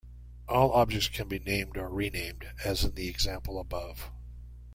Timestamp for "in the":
2.83-3.07